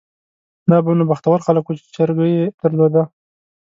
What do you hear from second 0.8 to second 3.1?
به نو بختور خلک وو چې چرګۍ یې درلوده.